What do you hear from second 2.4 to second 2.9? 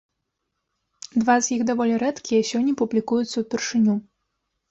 і сёння